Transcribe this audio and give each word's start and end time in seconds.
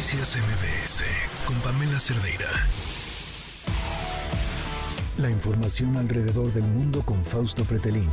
Noticias 0.00 0.38
MBS 0.38 1.04
con 1.44 1.60
Pamela 1.60 2.00
Cerdeira. 2.00 2.48
La 5.18 5.28
información 5.28 5.94
alrededor 5.98 6.50
del 6.54 6.62
mundo 6.62 7.02
con 7.04 7.22
Fausto 7.22 7.64
Pretelín. 7.64 8.08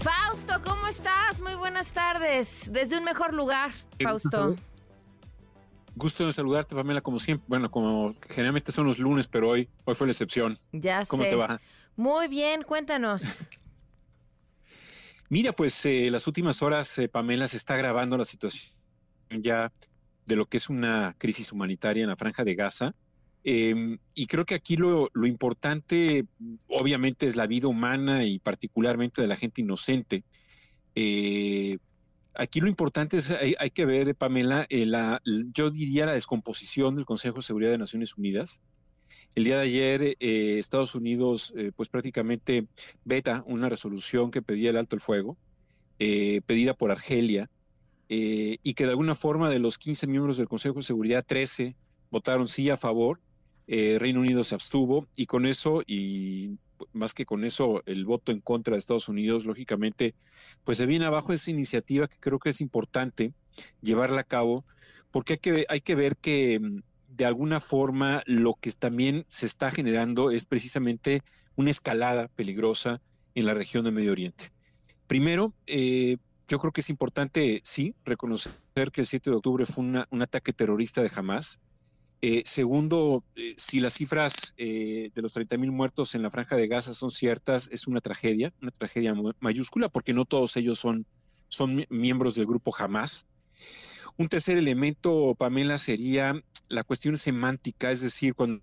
Fausto, 0.00 0.54
¿cómo 0.64 0.86
estás? 0.86 1.38
Muy 1.40 1.54
buenas 1.54 1.92
tardes. 1.92 2.62
Desde 2.70 2.96
un 2.96 3.04
mejor 3.04 3.34
lugar, 3.34 3.72
Fausto. 4.02 4.56
Gusto 5.96 6.24
de 6.24 6.32
saludarte, 6.32 6.74
Pamela, 6.74 7.02
como 7.02 7.18
siempre. 7.18 7.44
Bueno, 7.46 7.70
como 7.70 8.14
generalmente 8.30 8.72
son 8.72 8.86
los 8.86 8.98
lunes, 8.98 9.28
pero 9.28 9.50
hoy, 9.50 9.68
hoy 9.84 9.94
fue 9.94 10.06
la 10.06 10.12
excepción. 10.12 10.56
Ya 10.72 11.04
¿Cómo 11.04 11.26
te 11.26 11.34
va? 11.34 11.60
Muy 11.94 12.28
bien, 12.28 12.62
cuéntanos. 12.62 13.22
Mira, 15.28 15.52
pues 15.52 15.84
eh, 15.84 16.08
las 16.10 16.26
últimas 16.26 16.62
horas, 16.62 16.96
eh, 16.96 17.10
Pamela, 17.10 17.46
se 17.48 17.58
está 17.58 17.74
agravando 17.74 18.16
la 18.16 18.24
situación 18.24 18.81
ya 19.42 19.72
de 20.26 20.36
lo 20.36 20.46
que 20.46 20.56
es 20.56 20.68
una 20.70 21.14
crisis 21.18 21.52
humanitaria 21.52 22.02
en 22.02 22.10
la 22.10 22.16
franja 22.16 22.44
de 22.44 22.54
Gaza. 22.54 22.94
Em, 23.44 23.98
y 24.14 24.26
creo 24.26 24.44
que 24.44 24.54
aquí 24.54 24.76
lo, 24.76 25.10
importante, 25.24 26.26
obviamente, 26.68 27.26
es 27.26 27.36
la 27.36 27.46
vida 27.46 27.68
humana 27.68 28.24
y 28.24 28.38
particularmente 28.38 29.20
de 29.20 29.28
la 29.28 29.36
gente 29.36 29.62
inocente. 29.62 30.24
Eh, 30.94 31.78
aquí 32.34 32.60
lo 32.60 32.68
importante 32.68 33.18
es, 33.18 33.30
hay, 33.30 33.70
que 33.70 33.84
ver, 33.84 34.14
Pamela, 34.14 34.66
la, 34.70 35.20
yo 35.52 35.70
diría 35.70 36.06
la 36.06 36.12
descomposición 36.12 36.94
del 36.94 37.04
Consejo 37.04 37.36
de 37.36 37.42
Seguridad 37.42 37.70
de 37.72 37.78
Naciones 37.78 38.16
Unidas. 38.16 38.62
El 39.34 39.44
día 39.44 39.56
de 39.56 39.62
ayer, 39.62 40.16
eh, 40.20 40.58
Estados 40.58 40.94
Unidos, 40.94 41.52
eh, 41.56 41.72
pues 41.74 41.88
prácticamente 41.88 42.66
veta 43.04 43.42
una 43.46 43.68
resolución 43.68 44.30
que 44.30 44.42
pedía 44.42 44.70
el 44.70 44.76
alto 44.76 44.94
el 44.94 45.00
fuego, 45.00 45.36
eh, 45.98 46.42
pedida 46.46 46.74
por 46.74 46.90
Argelia, 46.90 47.48
y 48.14 48.74
que 48.74 48.84
de 48.84 48.90
alguna 48.90 49.14
forma 49.14 49.48
de 49.48 49.58
los 49.58 49.78
15 49.78 50.06
miembros 50.06 50.36
del 50.36 50.48
Consejo 50.48 50.76
de 50.76 50.82
Seguridad, 50.82 51.24
13 51.26 51.76
votaron 52.10 52.48
sí 52.48 52.68
a 52.68 52.76
favor, 52.76 53.20
Reino 53.66 54.20
Unido 54.20 54.44
se 54.44 54.54
abstuvo, 54.54 55.08
y 55.16 55.26
con 55.26 55.46
eso, 55.46 55.82
y 55.86 56.58
más 56.92 57.14
que 57.14 57.24
con 57.24 57.44
eso, 57.44 57.82
el 57.86 58.04
voto 58.04 58.32
en 58.32 58.40
contra 58.40 58.72
de 58.72 58.78
Estados 58.78 59.08
Unidos, 59.08 59.44
lógicamente, 59.44 60.14
pues 60.64 60.78
se 60.78 60.86
viene 60.86 61.06
abajo 61.06 61.32
esa 61.32 61.50
iniciativa 61.50 62.08
que 62.08 62.18
creo 62.18 62.38
que 62.38 62.50
es 62.50 62.60
importante 62.60 63.32
llevarla 63.80 64.22
a 64.22 64.24
cabo, 64.24 64.64
porque 65.10 65.34
hay 65.34 65.38
que, 65.38 65.66
hay 65.68 65.80
que 65.80 65.94
ver 65.94 66.16
que 66.16 66.58
mm, 66.60 66.82
de 67.08 67.24
alguna 67.24 67.60
forma 67.60 68.22
lo 68.26 68.54
que 68.54 68.70
también 68.72 69.24
se 69.28 69.46
está 69.46 69.70
generando 69.70 70.30
es 70.30 70.44
precisamente 70.44 71.22
una 71.56 71.70
escalada 71.70 72.28
peligrosa 72.28 73.00
en 73.34 73.46
la 73.46 73.54
región 73.54 73.84
de 73.84 73.92
Medio 73.92 74.12
Oriente. 74.12 74.50
Primero, 75.06 75.52
eh, 75.66 76.16
yo 76.48 76.58
creo 76.58 76.72
que 76.72 76.80
es 76.80 76.90
importante, 76.90 77.60
sí, 77.64 77.94
reconocer 78.04 78.52
que 78.92 79.02
el 79.02 79.06
7 79.06 79.30
de 79.30 79.36
octubre 79.36 79.66
fue 79.66 79.84
un 79.84 80.22
ataque 80.22 80.52
terrorista 80.52 81.02
de 81.02 81.10
Hamas. 81.14 81.60
Eh, 82.20 82.42
segundo, 82.46 83.24
eh, 83.34 83.54
si 83.56 83.80
las 83.80 83.94
cifras 83.94 84.54
de 84.56 85.10
los 85.16 85.34
30.000 85.34 85.70
muertos 85.72 86.14
en 86.14 86.22
la 86.22 86.30
franja 86.30 86.56
de 86.56 86.68
Gaza 86.68 86.94
son 86.94 87.10
ciertas, 87.10 87.68
es 87.72 87.86
una 87.86 88.00
tragedia, 88.00 88.52
una 88.62 88.70
tragedia 88.70 89.14
mayúscula, 89.40 89.88
porque 89.88 90.12
no 90.12 90.24
todos 90.24 90.56
ellos 90.56 90.78
son, 90.78 91.06
son 91.48 91.84
miembros 91.90 92.34
del 92.34 92.46
grupo 92.46 92.74
Hamas. 92.76 93.26
Un 94.16 94.28
tercer 94.28 94.58
elemento, 94.58 95.34
Pamela, 95.36 95.78
sería 95.78 96.34
la 96.68 96.84
cuestión 96.84 97.16
semántica, 97.16 97.90
es 97.90 98.02
decir, 98.02 98.34
cuando 98.34 98.62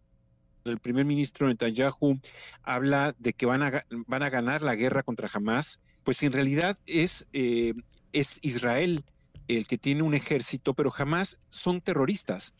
el 0.71 0.79
primer 0.79 1.05
ministro 1.05 1.47
Netanyahu 1.47 2.19
habla 2.63 3.15
de 3.17 3.33
que 3.33 3.45
van 3.45 3.63
a, 3.63 3.81
van 4.07 4.23
a 4.23 4.29
ganar 4.29 4.61
la 4.61 4.75
guerra 4.75 5.03
contra 5.03 5.29
Hamas, 5.31 5.81
pues 6.03 6.23
en 6.23 6.31
realidad 6.31 6.77
es, 6.85 7.27
eh, 7.33 7.73
es 8.13 8.39
Israel 8.41 9.03
el 9.47 9.67
que 9.67 9.77
tiene 9.77 10.03
un 10.03 10.13
ejército, 10.13 10.73
pero 10.73 10.91
Hamas 10.95 11.39
son 11.49 11.81
terroristas. 11.81 12.55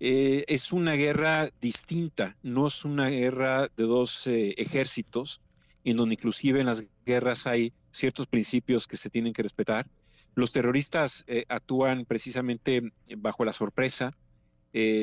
Eh, 0.00 0.44
es 0.48 0.72
una 0.72 0.94
guerra 0.94 1.50
distinta, 1.60 2.36
no 2.42 2.66
es 2.66 2.84
una 2.84 3.08
guerra 3.08 3.68
de 3.76 3.84
dos 3.84 4.26
eh, 4.26 4.54
ejércitos, 4.56 5.42
en 5.84 5.96
donde 5.96 6.14
inclusive 6.14 6.60
en 6.60 6.66
las 6.66 6.84
guerras 7.04 7.46
hay 7.46 7.72
ciertos 7.90 8.26
principios 8.26 8.86
que 8.86 8.96
se 8.96 9.10
tienen 9.10 9.32
que 9.32 9.42
respetar. 9.42 9.86
Los 10.34 10.52
terroristas 10.52 11.24
actúan 11.48 12.04
precisamente 12.04 12.92
bajo 13.16 13.44
la 13.44 13.52
sorpresa, 13.52 14.14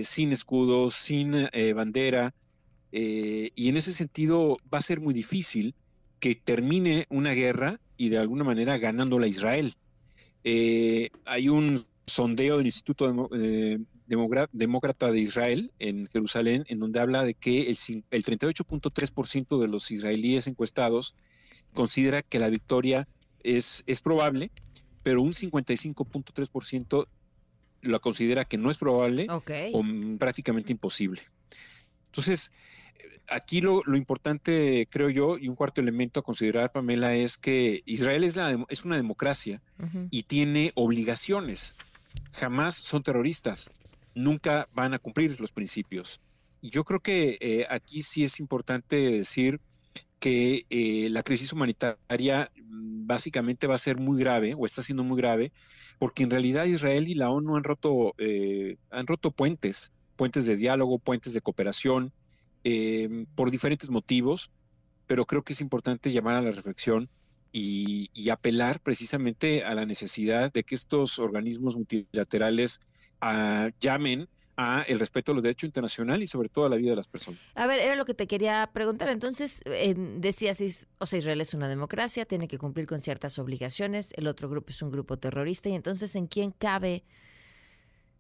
sin 0.04 0.32
escudos, 0.32 0.94
sin 0.94 1.50
bandera, 1.76 2.34
eh, 2.92 3.52
y 3.56 3.70
en 3.70 3.78
ese 3.78 3.92
sentido 3.92 4.58
va 4.74 4.80
a 4.80 4.82
ser 4.82 5.02
muy 5.02 5.14
difícil 5.14 5.76
que 6.20 6.36
termine 6.36 7.06
una 7.10 7.34
guerra 7.34 7.80
y 7.98 8.10
de 8.10 8.18
alguna 8.18 8.44
manera 8.44 8.78
ganándola 8.78 9.26
a 9.26 9.30
Israel. 9.30 9.74
hay 10.44 11.50
un 11.50 11.86
sondeo 12.08 12.58
del 12.58 12.66
Instituto 12.66 13.30
Demócrata 14.54 15.12
de 15.12 15.20
Israel 15.20 15.72
en 15.78 16.08
Jerusalén, 16.08 16.64
en 16.70 16.80
donde 16.80 17.00
habla 17.02 17.24
de 17.24 17.34
que 17.34 17.70
el, 17.70 17.78
el 18.12 18.24
38.3% 18.24 19.60
de 19.60 19.68
los 19.68 19.92
israelíes 19.92 20.48
encuestados 20.48 21.16
considera 21.74 22.22
que 22.22 22.40
la 22.40 22.50
victoria 22.50 23.08
es, 23.44 23.84
es 23.88 24.02
probable, 24.02 24.52
pero 25.04 25.22
un 25.22 25.34
55.3% 25.34 27.08
la 27.82 28.00
considera 28.00 28.46
que 28.46 28.58
no 28.58 28.70
es 28.70 28.78
probable 28.78 29.28
o 29.30 29.84
prácticamente 30.18 30.72
imposible. 30.72 31.22
Entonces, 32.08 32.54
aquí 33.30 33.62
lo, 33.62 33.82
importante, 33.96 34.88
creo 34.90 35.10
yo, 35.10 35.38
y 35.38 35.48
un 35.48 35.56
cuarto 35.56 35.82
elemento 35.82 36.20
a 36.20 36.24
considerar, 36.24 36.72
Pamela, 36.72 37.16
es 37.16 37.38
que 37.38 37.82
Israel 37.86 38.24
es, 38.24 38.36
la, 38.36 38.66
es 38.70 38.86
una 38.86 38.96
democracia 38.96 39.62
y 40.10 40.24
tiene 40.24 40.72
obligaciones. 40.76 41.76
Jamás 42.34 42.76
son 42.76 43.04
terroristas, 43.04 43.72
nunca 44.16 44.68
van 44.74 44.94
a 44.94 45.00
cumplir 45.00 45.40
los 45.40 45.52
principios. 45.52 46.22
Y 46.62 46.70
yo 46.70 46.84
creo 46.84 47.00
que 47.00 47.38
eh, 47.40 47.68
aquí 47.70 48.02
sí 48.02 48.24
es 48.24 48.40
importante 48.40 48.96
decir 48.96 49.60
que 50.20 50.66
eh, 50.70 51.10
la 51.12 51.22
crisis 51.22 51.54
humanitaria 51.54 52.52
mm, 52.56 53.06
básicamente 53.06 53.68
va 53.68 53.76
a 53.76 53.80
ser 53.80 53.98
muy 54.00 54.20
grave 54.20 54.56
o 54.58 54.66
está 54.66 54.82
siendo 54.82 55.04
muy 55.04 55.18
grave 55.18 55.52
porque 56.00 56.24
en 56.24 56.30
realidad 56.30 56.66
Israel 56.66 57.08
y 57.08 57.16
la 57.16 57.30
ONU 57.30 57.56
han 57.56 57.64
roto, 57.64 58.14
eh, 58.18 58.78
han 58.92 59.08
roto 59.08 59.32
puentes, 59.32 59.94
puentes 60.16 60.46
de 60.46 60.56
diálogo, 60.56 61.00
puentes 61.00 61.34
de 61.34 61.42
cooperación, 61.42 62.12
em, 62.64 63.26
por 63.36 63.52
diferentes 63.52 63.90
motivos, 63.90 64.52
pero 65.08 65.26
creo 65.26 65.44
que 65.44 65.54
es 65.54 65.62
importante 65.62 66.12
llamar 66.12 66.36
a 66.36 66.42
la 66.42 66.52
reflexión 66.52 67.10
y, 67.52 68.30
apelar 68.30 68.80
precisamente 68.82 69.64
a 69.64 69.74
la 69.74 69.86
necesidad 69.86 70.52
de 70.52 70.64
que 70.64 70.76
estos 70.76 71.18
organismos 71.18 71.76
multilaterales 71.76 72.82
ah, 73.22 73.70
llamen 73.80 74.28
a 74.58 74.84
respeto 74.98 75.32
a 75.32 75.36
los 75.36 75.44
derechos 75.44 75.68
internacionales 75.68 76.24
y 76.24 76.28
sobre 76.28 76.50
todo 76.50 76.66
a 76.66 76.70
la 76.70 76.76
vida 76.76 76.90
de 76.90 76.96
las 76.96 77.08
personas. 77.08 77.40
A 77.54 77.68
ver, 77.68 77.80
era 77.80 77.96
lo 77.96 78.06
que 78.06 78.16
te 78.16 78.26
quería 78.26 78.68
preguntar. 78.74 79.08
Entonces, 79.10 79.62
eh, 79.66 79.94
decías, 79.96 80.88
o 80.98 81.06
sea, 81.06 81.20
Israel 81.20 81.40
es 81.42 81.54
una 81.54 81.70
democracia, 81.70 82.26
tiene 82.26 82.48
que 82.48 82.58
cumplir 82.58 82.88
con 82.88 83.00
ciertas 83.00 83.38
obligaciones, 83.38 84.14
el 84.18 84.28
otro 84.28 84.50
grupo 84.50 84.72
es 84.72 84.82
un 84.82 84.90
grupo 84.90 85.18
terrorista, 85.18 85.70
y 85.70 85.76
entonces, 85.76 86.16
¿en 86.16 86.26
quién 86.26 86.52
cabe, 86.52 87.04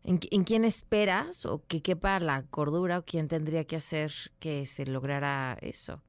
en, 0.08 0.44
quién 0.46 0.64
esperas 0.64 1.46
o 1.46 1.64
que 1.68 1.82
quepa 1.82 2.20
la 2.20 2.44
cordura 2.44 3.00
o 3.00 3.06
quién 3.06 3.28
tendría 3.28 3.66
que 3.66 3.76
hacer 3.76 4.14
que 4.40 4.66
se 4.66 4.86
lograra 4.86 5.58
eso? 5.62 6.02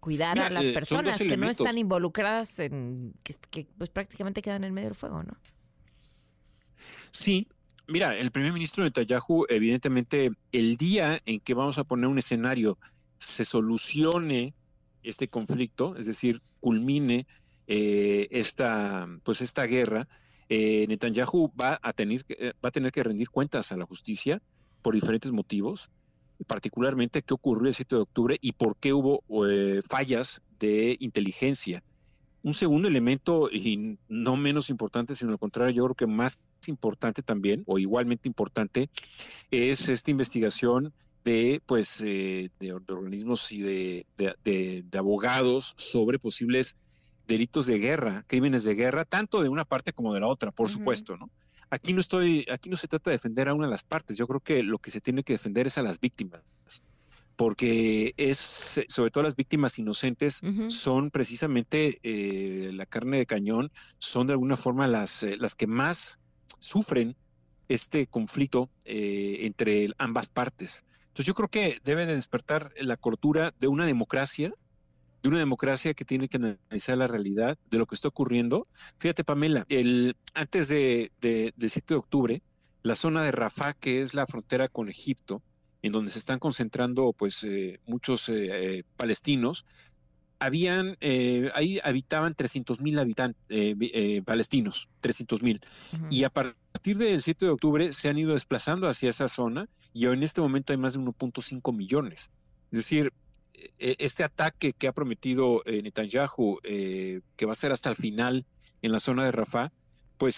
Cuidar 0.00 0.38
a 0.38 0.50
las 0.50 0.64
eh, 0.64 0.72
personas 0.72 1.18
que 1.18 1.36
no 1.36 1.48
están 1.48 1.78
involucradas 1.78 2.58
en, 2.58 3.14
que, 3.22 3.34
que 3.50 3.66
pues 3.78 3.90
prácticamente 3.90 4.42
quedan 4.42 4.64
en 4.64 4.74
medio 4.74 4.88
del 4.88 4.96
fuego, 4.96 5.22
¿no? 5.22 5.36
Sí, 7.10 7.48
Mira, 7.86 8.16
el 8.16 8.30
primer 8.30 8.52
ministro 8.52 8.82
Netanyahu, 8.82 9.44
evidentemente, 9.50 10.30
el 10.52 10.78
día 10.78 11.20
en 11.26 11.38
que 11.40 11.52
vamos 11.52 11.76
a 11.76 11.84
poner 11.84 12.06
un 12.06 12.18
escenario, 12.18 12.78
se 13.18 13.44
solucione 13.44 14.54
este 15.02 15.28
conflicto, 15.28 15.94
es 15.96 16.06
decir, 16.06 16.40
culmine 16.60 17.26
eh, 17.66 18.26
esta, 18.30 19.06
pues 19.22 19.42
esta 19.42 19.64
guerra, 19.66 20.08
eh, 20.48 20.86
Netanyahu 20.88 21.52
va 21.60 21.78
a, 21.82 21.92
tener, 21.92 22.24
eh, 22.28 22.52
va 22.64 22.68
a 22.68 22.72
tener 22.72 22.92
que 22.92 23.02
rendir 23.02 23.30
cuentas 23.30 23.72
a 23.72 23.76
la 23.76 23.86
justicia 23.86 24.40
por 24.82 24.94
diferentes 24.94 25.32
motivos, 25.32 25.90
particularmente 26.46 27.22
qué 27.22 27.34
ocurrió 27.34 27.68
el 27.68 27.74
7 27.74 27.94
de 27.94 28.02
octubre 28.02 28.38
y 28.40 28.52
por 28.52 28.76
qué 28.76 28.92
hubo 28.92 29.22
fallas 29.88 30.42
de 30.58 30.96
inteligencia. 31.00 31.82
Un 32.42 32.52
segundo 32.52 32.88
elemento, 32.88 33.48
y 33.50 33.98
no 34.08 34.36
menos 34.36 34.68
importante, 34.68 35.16
sino 35.16 35.32
al 35.32 35.38
contrario, 35.38 35.74
yo 35.74 35.84
creo 35.84 35.94
que 35.94 36.06
más 36.06 36.46
importante 36.66 37.22
también, 37.22 37.62
o 37.66 37.78
igualmente 37.78 38.28
importante, 38.28 38.90
es 39.50 39.88
esta 39.88 40.10
investigación 40.10 40.92
de, 41.24 41.62
pues, 41.64 42.02
eh, 42.04 42.50
organismos 42.90 43.50
y 43.50 43.62
de, 43.62 44.86
abogados 44.92 45.74
sobre 45.78 46.18
posibles 46.18 46.76
delitos 47.26 47.66
de 47.66 47.78
guerra, 47.78 48.24
crímenes 48.26 48.64
de 48.64 48.74
guerra, 48.74 49.04
tanto 49.04 49.42
de 49.42 49.48
una 49.48 49.64
parte 49.64 49.92
como 49.92 50.12
de 50.14 50.20
la 50.20 50.26
otra, 50.26 50.50
por 50.50 50.68
supuesto, 50.68 51.16
¿no? 51.16 51.30
Aquí 51.70 51.92
no 51.92 52.00
estoy, 52.00 52.46
aquí 52.52 52.68
no 52.68 52.76
se 52.76 52.88
trata 52.88 53.10
de 53.10 53.16
defender 53.16 53.48
a 53.48 53.54
una 53.54 53.66
de 53.66 53.70
las 53.70 53.82
partes. 53.82 54.16
Yo 54.16 54.26
creo 54.26 54.40
que 54.40 54.62
lo 54.62 54.78
que 54.78 54.90
se 54.90 55.00
tiene 55.00 55.24
que 55.24 55.32
defender 55.32 55.66
es 55.66 55.78
a 55.78 55.82
las 55.82 55.98
víctimas 55.98 56.42
porque 57.36 58.14
es, 58.16 58.38
sobre 58.88 59.10
todo 59.10 59.24
las 59.24 59.36
víctimas 59.36 59.78
inocentes, 59.78 60.40
son 60.68 61.10
precisamente 61.10 61.98
eh, 62.02 62.70
la 62.72 62.86
carne 62.86 63.18
de 63.18 63.26
cañón, 63.26 63.72
son 63.98 64.26
de 64.26 64.34
alguna 64.34 64.56
forma 64.56 64.86
las, 64.86 65.22
eh, 65.22 65.36
las 65.38 65.54
que 65.54 65.66
más 65.66 66.20
sufren 66.60 67.16
este 67.68 68.06
conflicto 68.06 68.70
eh, 68.84 69.38
entre 69.42 69.88
ambas 69.98 70.28
partes. 70.28 70.84
Entonces 71.08 71.26
yo 71.26 71.34
creo 71.34 71.48
que 71.48 71.80
debe 71.84 72.06
de 72.06 72.14
despertar 72.14 72.72
la 72.76 72.96
cortura 72.96 73.52
de 73.58 73.68
una 73.68 73.86
democracia, 73.86 74.52
de 75.24 75.28
una 75.30 75.38
democracia 75.40 75.94
que 75.94 76.04
tiene 76.04 76.28
que 76.28 76.36
analizar 76.36 76.96
la 76.96 77.08
realidad 77.08 77.58
de 77.70 77.78
lo 77.78 77.86
que 77.86 77.96
está 77.96 78.08
ocurriendo. 78.08 78.68
Fíjate, 78.98 79.24
Pamela, 79.24 79.66
el, 79.68 80.16
antes 80.34 80.68
de, 80.68 81.10
del 81.20 81.70
7 81.70 81.94
de 81.94 81.98
octubre, 81.98 82.42
la 82.82 82.94
zona 82.94 83.24
de 83.24 83.32
Rafah, 83.32 83.72
que 83.72 84.02
es 84.02 84.14
la 84.14 84.26
frontera 84.26 84.68
con 84.68 84.88
Egipto, 84.88 85.42
en 85.82 85.92
donde 85.92 86.10
se 86.10 86.18
están 86.18 86.38
concentrando 86.38 87.12
pues 87.12 87.42
eh, 87.42 87.80
muchos 87.86 88.28
eh, 88.28 88.84
palestinos, 88.96 89.64
habían, 90.44 90.96
eh, 91.00 91.50
ahí 91.54 91.80
habitaban 91.82 92.34
300 92.34 92.80
mil 92.80 92.98
habitantes 92.98 93.40
eh, 93.48 93.74
eh, 93.80 94.22
palestinos, 94.22 94.88
300 95.00 95.42
mil. 95.42 95.60
Y 96.10 96.24
a 96.24 96.30
partir 96.30 96.98
del 96.98 97.22
7 97.22 97.46
de 97.46 97.50
octubre 97.50 97.92
se 97.92 98.08
han 98.08 98.18
ido 98.18 98.34
desplazando 98.34 98.88
hacia 98.88 99.10
esa 99.10 99.28
zona 99.28 99.68
y 99.92 100.06
en 100.06 100.22
este 100.22 100.40
momento 100.40 100.72
hay 100.72 100.76
más 100.76 100.94
de 100.94 101.00
1.5 101.00 101.74
millones. 101.74 102.30
Es 102.72 102.80
decir, 102.80 103.12
este 103.78 104.24
ataque 104.24 104.72
que 104.72 104.88
ha 104.88 104.92
prometido 104.92 105.62
Netanyahu, 105.66 106.60
que 106.62 107.46
va 107.46 107.52
a 107.52 107.56
ser 107.56 107.72
hasta 107.72 107.90
el 107.90 107.96
final 107.96 108.44
en 108.82 108.92
la 108.92 109.00
zona 109.00 109.24
de 109.24 109.32
Rafah, 109.32 109.72
pues 110.18 110.36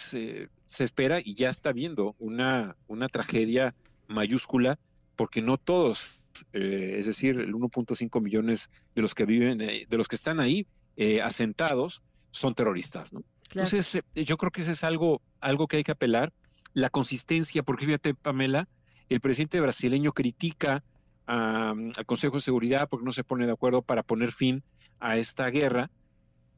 se 0.66 0.84
espera 0.84 1.20
y 1.20 1.34
ya 1.34 1.48
está 1.50 1.72
viendo 1.72 2.14
una, 2.18 2.76
una 2.88 3.08
tragedia 3.08 3.74
mayúscula 4.08 4.78
porque 5.16 5.40
no 5.42 5.56
todos, 5.56 6.28
eh, 6.52 6.96
es 6.98 7.06
decir, 7.06 7.40
el 7.40 7.54
1.5 7.54 8.20
millones 8.20 8.70
de 8.94 9.02
los 9.02 9.14
que 9.14 9.24
viven, 9.24 9.60
eh, 9.62 9.86
de 9.88 9.96
los 9.96 10.08
que 10.08 10.16
están 10.16 10.40
ahí 10.40 10.66
eh, 10.96 11.22
asentados, 11.22 12.02
son 12.30 12.54
terroristas, 12.54 13.12
¿no? 13.12 13.24
Entonces, 13.50 14.02
yo 14.14 14.36
creo 14.36 14.50
que 14.50 14.60
eso 14.60 14.72
es 14.72 14.84
algo, 14.84 15.22
algo 15.40 15.66
que 15.66 15.78
hay 15.78 15.82
que 15.82 15.92
apelar, 15.92 16.32
la 16.74 16.90
consistencia, 16.90 17.62
porque 17.62 17.86
fíjate, 17.86 18.12
Pamela, 18.12 18.68
el 19.08 19.20
presidente 19.20 19.60
brasileño 19.60 20.12
critica 20.12 20.84
al 21.26 22.06
Consejo 22.06 22.36
de 22.36 22.40
Seguridad 22.40 22.88
porque 22.88 23.04
no 23.04 23.12
se 23.12 23.24
pone 23.24 23.46
de 23.46 23.52
acuerdo 23.52 23.82
para 23.82 24.02
poner 24.02 24.32
fin 24.32 24.62
a 25.00 25.16
esta 25.16 25.48
guerra, 25.50 25.90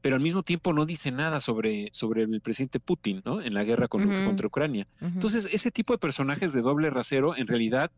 pero 0.01 0.17
al 0.17 0.23
mismo 0.23 0.43
tiempo 0.43 0.73
no 0.73 0.85
dice 0.85 1.11
nada 1.11 1.41
sobre, 1.41 1.89
sobre 1.93 2.23
el 2.23 2.41
presidente 2.41 2.79
Putin, 2.79 3.23
¿no? 3.25 3.41
En 3.41 3.55
la 3.55 3.65
guerra 3.65 3.89
contra 3.89 4.47
Ucrania. 4.47 4.87
Entonces, 5.01 5.49
ese 5.53 5.71
tipo 5.71 5.93
de 5.93 5.99
personajes 5.99 6.53
de 6.53 6.61
doble 6.61 6.91
rasero, 6.91 7.37
en 7.37 7.47
realidad, 7.47 7.91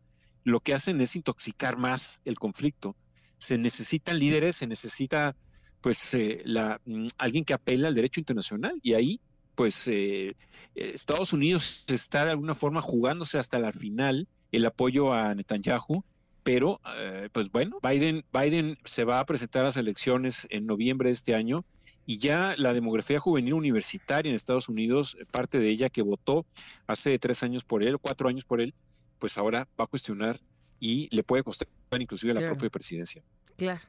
lo 0.43 0.59
que 0.61 0.73
hacen 0.73 0.99
es 1.01 1.15
intoxicar 1.15 1.77
más 1.77 2.21
el 2.25 2.39
conflicto. 2.39 2.95
Se 3.37 3.57
necesitan 3.57 4.17
líderes, 4.17 4.55
se 4.55 4.67
necesita 4.67 5.35
pues 5.81 6.13
eh, 6.13 6.41
la, 6.45 6.79
mm, 6.85 7.07
alguien 7.17 7.43
que 7.43 7.53
apela 7.53 7.87
al 7.87 7.95
derecho 7.95 8.19
internacional 8.19 8.79
y 8.83 8.93
ahí 8.93 9.19
pues 9.55 9.87
eh, 9.87 10.35
Estados 10.75 11.33
Unidos 11.33 11.83
está 11.87 12.25
de 12.25 12.31
alguna 12.31 12.55
forma 12.55 12.81
jugándose 12.81 13.37
hasta 13.37 13.59
la 13.59 13.71
final 13.71 14.27
el 14.51 14.65
apoyo 14.65 15.13
a 15.13 15.35
Netanyahu, 15.35 16.03
pero 16.43 16.79
eh, 16.97 17.29
pues 17.31 17.51
bueno, 17.51 17.79
Biden, 17.81 18.23
Biden 18.33 18.77
se 18.83 19.05
va 19.05 19.19
a 19.19 19.25
presentar 19.25 19.63
a 19.63 19.65
las 19.65 19.77
elecciones 19.77 20.47
en 20.49 20.65
noviembre 20.65 21.09
de 21.09 21.13
este 21.13 21.35
año 21.35 21.65
y 22.05 22.17
ya 22.17 22.55
la 22.57 22.73
demografía 22.73 23.19
juvenil 23.19 23.53
universitaria 23.53 24.29
en 24.29 24.35
Estados 24.35 24.69
Unidos, 24.69 25.17
parte 25.31 25.59
de 25.59 25.69
ella 25.69 25.89
que 25.89 26.01
votó 26.01 26.45
hace 26.87 27.17
tres 27.19 27.43
años 27.43 27.63
por 27.63 27.83
él, 27.83 27.99
cuatro 27.99 28.27
años 28.27 28.43
por 28.43 28.59
él, 28.59 28.73
pues 29.19 29.37
ahora 29.37 29.67
va 29.79 29.85
a 29.85 29.87
cuestionar 29.87 30.39
y 30.79 31.07
le 31.15 31.23
puede 31.23 31.43
costar 31.43 31.67
inclusive 31.99 32.33
la 32.33 32.45
propia 32.45 32.69
presidencia. 32.69 33.23
Claro. 33.55 33.81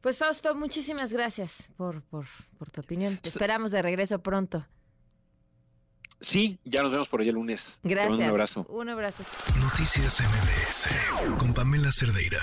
Pues 0.00 0.16
Fausto, 0.16 0.54
muchísimas 0.54 1.12
gracias 1.12 1.70
por, 1.76 2.02
por, 2.02 2.26
tu 2.70 2.80
opinión. 2.80 3.16
Te 3.16 3.28
esperamos 3.28 3.72
de 3.72 3.82
regreso 3.82 4.20
pronto. 4.20 4.64
Sí, 6.20 6.58
ya 6.64 6.82
nos 6.82 6.92
vemos 6.92 7.08
por 7.08 7.20
ahí 7.20 7.28
el 7.28 7.34
lunes. 7.36 7.80
Gracias. 7.82 8.18
Un 8.18 8.22
abrazo. 8.22 8.66
Un 8.68 8.88
abrazo. 8.88 9.24
Noticias 9.60 10.20
MBS 10.20 11.38
con 11.38 11.54
Pamela 11.54 11.92
Cerdeira. 11.92 12.40